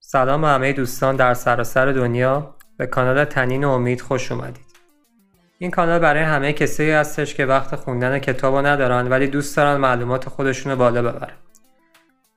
[0.00, 4.66] سلام به همه دوستان در سراسر دنیا به کانال تنین و امید خوش اومدید.
[5.58, 10.28] این کانال برای همه کسایی هستش که وقت خوندن کتاب ندارن ولی دوست دارن معلومات
[10.28, 11.36] خودشون رو بالا ببرن.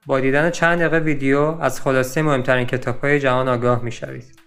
[0.06, 4.40] با دیدن چند دقیقه ویدیو از خلاصه مهمترین کتاب های جهان آگاه می‌شوید.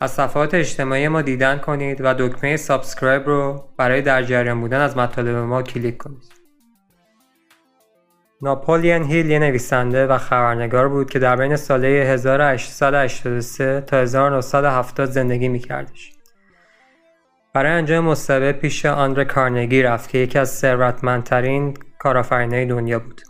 [0.00, 4.96] از صفحات اجتماعی ما دیدن کنید و دکمه subscribe رو برای در جریان بودن از
[4.96, 6.37] مطالب ما کلیک کنید.
[8.42, 15.48] ناپولین هیل یه نویسنده و خبرنگار بود که در بین ساله 1883 تا 1970 زندگی
[15.48, 16.12] میکردش.
[17.54, 23.20] برای انجام مصاحبه پیش آندره کارنگی رفت که یکی از ثروتمندترین کارآفرینای دنیا بود.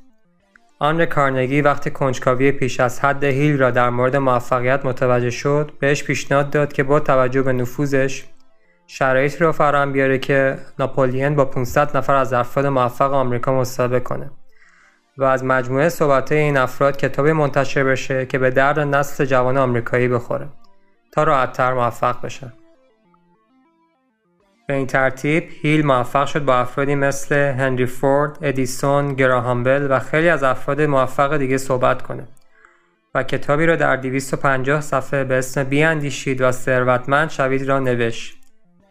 [0.79, 6.05] آندره کارنگی وقتی کنجکاوی پیش از حد هیل را در مورد موفقیت متوجه شد بهش
[6.05, 8.25] پیشنهاد داد که با توجه به نفوذش
[8.87, 14.31] شرایطی را فراهم بیاره که ناپولین با 500 نفر از افراد موفق آمریکا مصاحبه کنه
[15.19, 20.09] و از مجموعه صحبت این افراد کتابی منتشر بشه که به درد نسل جوان آمریکایی
[20.09, 20.49] بخوره
[21.13, 22.53] تا راحتتر موفق بشن
[24.69, 29.99] به این ترتیب هیل موفق شد با افرادی مثل هنری فورد، ادیسون، گراهام بل و
[29.99, 32.29] خیلی از افراد موفق دیگه صحبت کنه
[33.15, 38.37] و کتابی را در 250 صفحه به اسم بیاندیشید و ثروتمند شوید را نوشت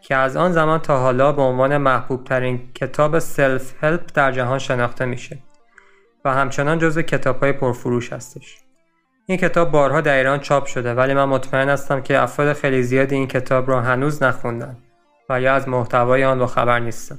[0.00, 5.04] که از آن زمان تا حالا به عنوان محبوب ترین کتاب self-help در جهان شناخته
[5.04, 5.38] میشه.
[6.28, 8.58] و همچنان جزو کتاب های پرفروش هستش.
[9.26, 13.14] این کتاب بارها در ایران چاپ شده ولی من مطمئن هستم که افراد خیلی زیادی
[13.14, 14.76] این کتاب را هنوز نخوندن
[15.30, 17.18] و یا از محتوای آن با خبر نیستن.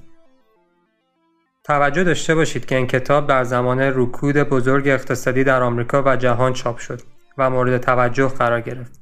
[1.63, 6.53] توجه داشته باشید که این کتاب در زمان رکود بزرگ اقتصادی در آمریکا و جهان
[6.53, 7.01] چاپ شد
[7.37, 9.01] و مورد توجه قرار گرفت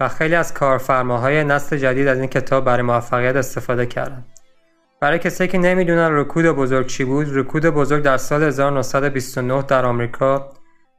[0.00, 4.37] و خیلی از کارفرماهای نسل جدید از این کتاب برای موفقیت استفاده کردند.
[5.00, 10.50] برای کسایی که نمی‌دونن رکود بزرگ چی بود رکود بزرگ در سال 1929 در آمریکا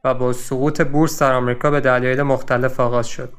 [0.04, 3.32] و با سقوط بورس در آمریکا به دلایل مختلف آغاز شد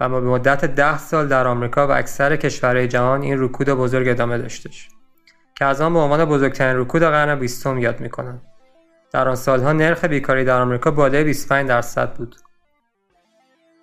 [0.00, 4.38] و به مدت ده سال در آمریکا و اکثر کشورهای جهان این رکود بزرگ ادامه
[4.38, 4.88] داشتش
[5.54, 8.40] که از آن به عنوان بزرگترین رکود قرن بیستم یاد می‌کنن
[9.12, 12.36] در آن سالها نرخ بیکاری در آمریکا بالای 25 درصد بود.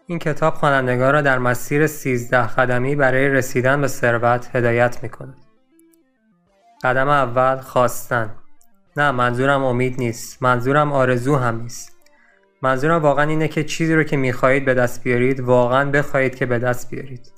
[0.08, 5.45] این کتاب خوانندگان را در مسیر 13 قدمی برای رسیدن به ثروت هدایت می‌کند.
[6.84, 8.36] قدم اول خواستن.
[8.98, 10.44] نه منظورم امید نیست.
[10.44, 11.98] منظورم آرزو هم نیست.
[12.62, 16.60] منظورم واقعا اینه که چیزی رو که می‌خواهید به دست بیارید واقعا بخواهید که به
[16.60, 17.32] دست بیارید.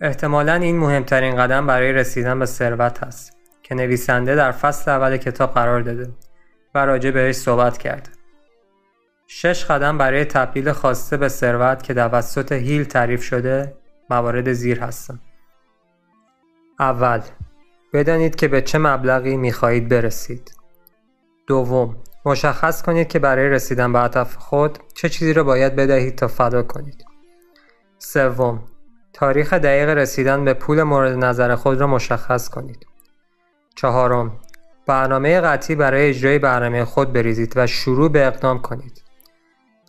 [0.00, 5.54] احتمالا این مهمترین قدم برای رسیدن به ثروت هست که نویسنده در فصل اول کتاب
[5.54, 6.10] قرار داده
[6.74, 8.10] و راجع بهش صحبت کرده.
[9.26, 13.76] شش قدم برای تبدیل خواسته به ثروت که توسط هیل تعریف شده
[14.10, 15.20] موارد زیر هستند
[16.80, 17.20] اول
[17.96, 20.52] بدانید که به چه مبلغی می خواهید برسید.
[21.46, 26.28] دوم، مشخص کنید که برای رسیدن به هدف خود چه چیزی را باید بدهید تا
[26.28, 27.04] فدا کنید.
[27.98, 28.64] سوم،
[29.12, 32.86] تاریخ دقیق رسیدن به پول مورد نظر خود را مشخص کنید.
[33.76, 34.40] چهارم،
[34.86, 39.02] برنامه قطعی برای اجرای برنامه خود بریزید و شروع به اقدام کنید.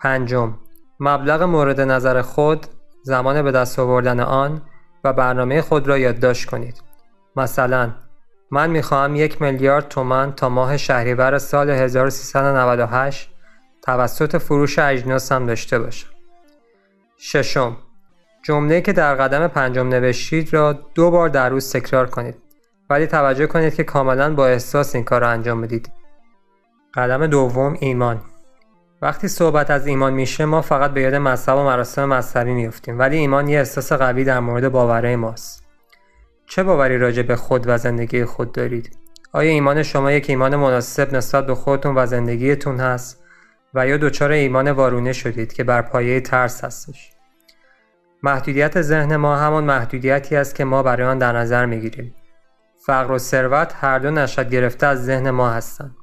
[0.02, 0.58] پنجم،
[1.00, 2.66] مبلغ مورد نظر خود،
[3.04, 4.62] زمان به دست آوردن آن
[5.04, 6.87] و برنامه خود را یادداشت کنید.
[7.38, 7.92] مثلا
[8.52, 13.30] من می‌خواهم یک میلیارد تومن تا ماه شهریور سال 1398
[13.82, 16.08] توسط فروش اجناسم داشته باشم.
[17.18, 17.78] ششم
[18.44, 22.36] جمله که در قدم پنجم نوشتید را دو بار در روز تکرار کنید
[22.90, 25.92] ولی توجه کنید که کاملا با احساس این کار را انجام بدید.
[26.94, 28.22] قدم دوم ایمان
[29.02, 33.18] وقتی صحبت از ایمان میشه ما فقط به یاد مذهب و مراسم مذهبی میفتیم ولی
[33.18, 35.67] ایمان یه احساس قوی در مورد باوره ماست.
[36.50, 38.98] چه باوری راجع به خود و زندگی خود دارید؟
[39.32, 43.24] آیا ایمان شما یک ایمان مناسب نسبت به خودتون و زندگیتون هست
[43.74, 47.12] و یا دچار ایمان وارونه شدید که بر پایه ترس هستش؟
[48.24, 52.16] محدودیت ذهن ما همان محدودیتی است که ما برای آن در نظر می‌گیریم.
[52.86, 55.96] فقر و ثروت هر دو نشد گرفته از ذهن ما هستند.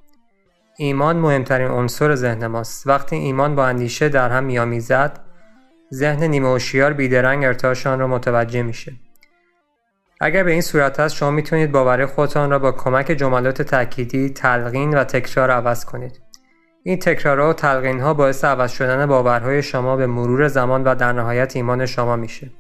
[0.79, 2.87] ایمان مهمترین عنصر ذهن ماست.
[2.87, 5.21] وقتی ایمان با اندیشه در هم میآمیزد،
[5.95, 8.93] ذهن نیمه هوشیار بیدرنگ ارتعاشان را متوجه میشه.
[10.25, 14.99] اگر به این صورت است شما می‌تونید باور خودتان را با کمک جملات تأکیدی، تلقین
[14.99, 16.21] و تکرار عوض کنید.
[16.83, 21.13] این تکرارها و تلقین ها باعث عوض شدن باورهای شما به مرور زمان و در
[21.13, 22.51] نهایت ایمان شما میشه.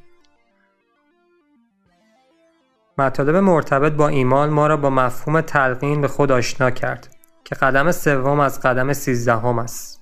[2.98, 7.92] مطالب مرتبط با ایمان ما را با مفهوم تلقین به خود آشنا کرد که قدم
[7.92, 10.00] سوم از قدم سیزدهم است.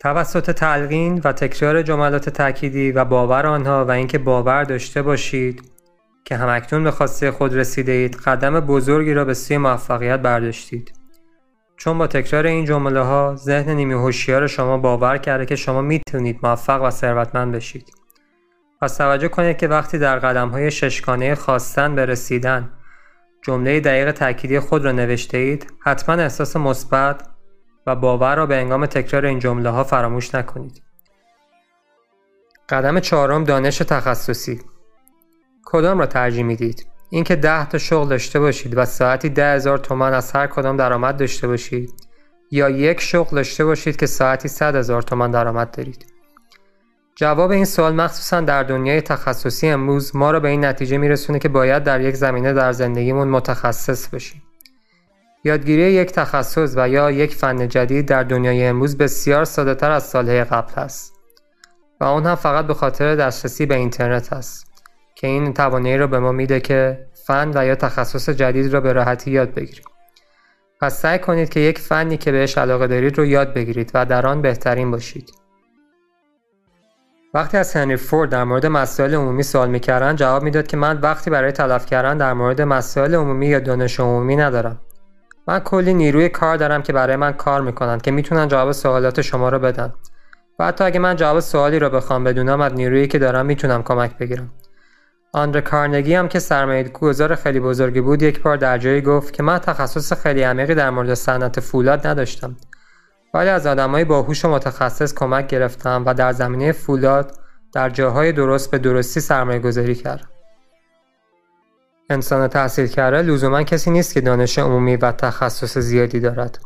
[0.00, 5.71] توسط تلقین و تکرار جملات تأکیدی و باور آنها و اینکه باور داشته باشید
[6.24, 10.92] که همکنون به خواسته خود رسیده اید قدم بزرگی را به سوی موفقیت برداشتید
[11.76, 16.38] چون با تکرار این جمله ها ذهن نیمی هوشیار شما باور کرده که شما می‌تونید
[16.42, 17.92] موفق و ثروتمند بشید.
[18.80, 22.70] پس توجه کنید که وقتی در قدم های ششگانه خواستن به رسیدن
[23.42, 27.28] جمله دقیق تأکیدی خود را نوشته اید حتما احساس مثبت
[27.86, 30.82] و باور را به انگام تکرار این جمله ها فراموش نکنید.
[32.68, 34.60] قدم چهارم دانش تخصصی
[35.72, 40.14] کدام را ترجیح می‌دید؟ اینکه ده تا شغل داشته باشید و ساعتی ده هزار تومن
[40.14, 41.92] از هر کدام درآمد داشته باشید
[42.50, 46.06] یا یک شغل داشته باشید که ساعتی صد هزار تومن درآمد دارید.
[47.16, 51.48] جواب این سوال مخصوصا در دنیای تخصصی امروز ما را به این نتیجه میرسونه که
[51.48, 54.42] باید در یک زمینه در زندگیمون متخصص بشیم
[55.44, 60.02] یادگیری یک تخصص و یا یک فن جدید در دنیای امروز بسیار ساده تر از
[60.02, 61.12] سالهای قبل است.
[62.00, 64.71] و اون هم فقط به خاطر دسترسی به اینترنت است.
[65.22, 68.92] که این توانایی را به ما میده که فن و یا تخصص جدید را به
[68.92, 69.84] راحتی یاد بگیریم.
[70.80, 74.26] پس سعی کنید که یک فنی که بهش علاقه دارید رو یاد بگیرید و در
[74.26, 75.32] آن بهترین باشید.
[77.34, 81.30] وقتی از هنری فورد در مورد مسائل عمومی سوال می‌کردن جواب می‌داد که من وقتی
[81.30, 84.80] برای تلف کردن در مورد مسائل عمومی یا دانش عمومی ندارم.
[85.48, 89.48] من کلی نیروی کار دارم که برای من کار می‌کنن که می‌تونن جواب سوالات شما
[89.48, 89.94] رو بدن.
[90.58, 94.18] و حتی اگه من جواب سوالی رو بخوام بدونم از نیرویی که دارم می‌تونم کمک
[94.18, 94.50] بگیرم.
[95.34, 99.42] آندر کارنگی هم که سرمایه گذار خیلی بزرگی بود یک بار در جایی گفت که
[99.42, 102.56] من تخصص خیلی عمیقی در مورد صنعت فولاد نداشتم.
[103.34, 107.38] ولی از آدمای باهوش و متخصص کمک گرفتم و در زمینه فولاد
[107.72, 110.28] در جاهای درست به درستی سرمایه گذاری کردم.
[112.10, 116.58] انسان تحصیل کرده لزوما کسی نیست که دانش عمومی و تخصص زیادی دارد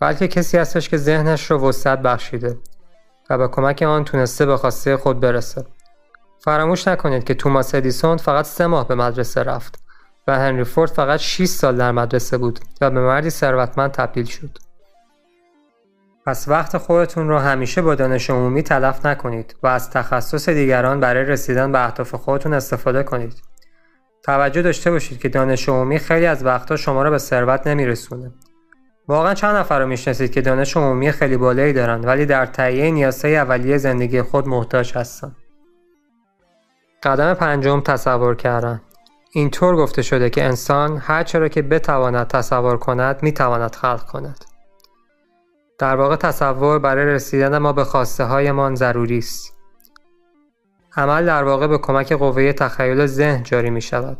[0.00, 2.58] بلکه کسی هستش که ذهنش رو وسعت بخشیده
[3.30, 5.64] و به کمک آن تونسته به خواسته خود برسه.
[6.44, 9.84] فراموش نکنید که توماس ادیسون فقط سه ماه به مدرسه رفت
[10.28, 14.58] و هنری فورد فقط 6 سال در مدرسه بود و به مردی ثروتمند تبدیل شد.
[16.26, 21.24] پس وقت خودتون رو همیشه با دانش عمومی تلف نکنید و از تخصص دیگران برای
[21.24, 23.42] رسیدن به اهداف خودتون استفاده کنید.
[24.22, 28.32] توجه داشته باشید که دانش عمومی خیلی از وقتا شما را به ثروت نمیرسونه.
[29.08, 33.36] واقعا چند نفر رو می‌شناسید که دانش عمومی خیلی بالایی دارن ولی در تهیه نیازهای
[33.36, 35.36] اولیه زندگی خود محتاج هستن.
[37.04, 38.80] قدم پنجم تصور کردن.
[39.30, 44.44] اینطور گفته شده که انسان هر چرا که بتواند تصور کند می‌تواند خلق کند.
[45.78, 49.54] در واقع تصور برای رسیدن ما به خواسته هایمان ضروری است.
[50.96, 54.18] عمل در واقع به کمک قوه تخیل ذهن جاری می شود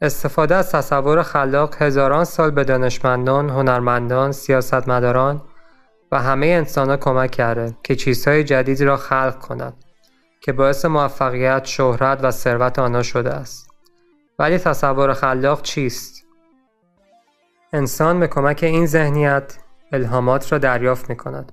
[0.00, 5.42] استفاده از تصور خلاق هزاران سال به دانشمندان، هنرمندان، سیاستمداران
[6.12, 9.84] و همه انسان کمک کرده که چیزهای جدیدی را خلق کنند.
[10.42, 13.70] که باعث موفقیت، شهرت و ثروت آنها شده است.
[14.38, 16.24] ولی تصور خلاق چیست؟
[17.72, 19.58] انسان به کمک این ذهنیت
[19.92, 21.52] الهامات را دریافت می کند.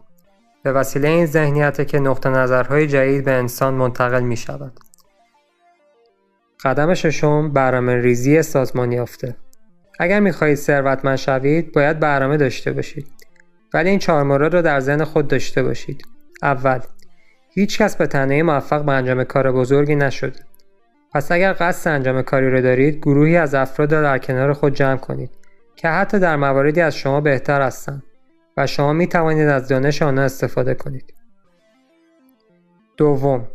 [0.63, 4.79] به وسیله این ذهنیت که نقطه نظرهای جدید به انسان منتقل می شود.
[6.63, 9.35] قدم ششم برنامه ریزی سازمان یافته.
[9.99, 13.07] اگر می خواهید ثروتمند شوید باید برنامه داشته باشید.
[13.73, 16.01] ولی این چهار مورد را در ذهن خود داشته باشید.
[16.43, 16.79] اول
[17.49, 20.39] هیچ کس به تنهایی موفق به انجام کار بزرگی نشده.
[21.13, 24.97] پس اگر قصد انجام کاری را دارید گروهی از افراد را در کنار خود جمع
[24.97, 25.29] کنید
[25.75, 28.03] که حتی در مواردی از شما بهتر هستند
[28.57, 31.13] و شما می توانید از دانش آنها استفاده کنید.
[32.97, 33.47] دوم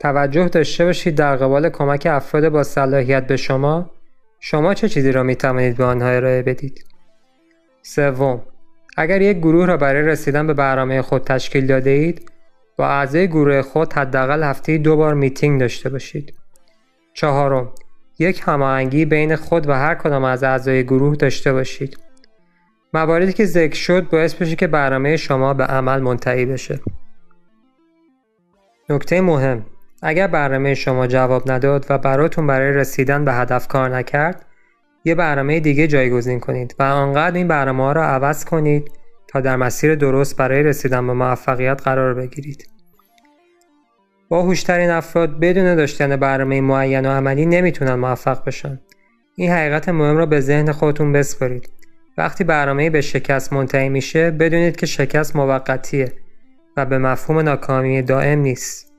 [0.00, 3.90] توجه داشته باشید در قبال کمک افراد با صلاحیت به شما
[4.40, 6.84] شما چه چیزی را می توانید به آنها ارائه بدید.
[7.82, 8.42] سوم
[8.96, 12.30] اگر یک گروه را برای رسیدن به برنامه خود تشکیل داده اید
[12.78, 16.34] با اعضای گروه خود حداقل هفته دو بار میتینگ داشته باشید.
[17.14, 17.72] چهارم
[18.18, 21.98] یک هماهنگی بین خود و هر کدام از اعضای گروه داشته باشید.
[22.94, 26.80] مواردی که ذکر شد باعث بشه که برنامه شما به عمل منتهی بشه.
[28.90, 29.64] نکته مهم
[30.02, 34.44] اگر برنامه شما جواب نداد و براتون برای رسیدن به هدف کار نکرد
[35.04, 38.97] یه برنامه دیگه جایگزین کنید و آنقدر این برنامه ها را عوض کنید
[39.28, 42.68] تا در مسیر درست برای رسیدن به موفقیت قرار بگیرید.
[44.28, 48.80] با هوشترین افراد بدون داشتن برنامه معین و عملی نمی‌تونن موفق بشن.
[49.36, 51.68] این حقیقت مهم را به ذهن خودتون بسپارید.
[52.18, 56.12] وقتی برنامه به شکست منتهی میشه بدونید که شکست موقتیه
[56.76, 58.92] و به مفهوم ناکامی دائم نیست.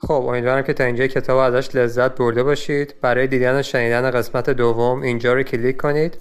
[0.00, 2.94] خب امیدوارم که تا اینجا کتاب ازش لذت برده باشید.
[3.00, 6.18] برای دیدن و شنیدن قسمت دوم اینجا رو کلیک کنید.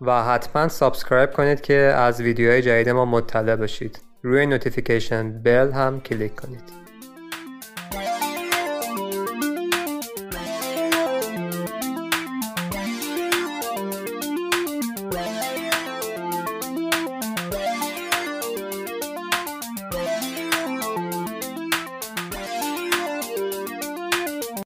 [0.00, 4.00] و حتما subscribe کنید که از ویدیوهای جدید ما مطلع باشید.
[4.22, 6.85] روی notification bell هم کلیک کنید.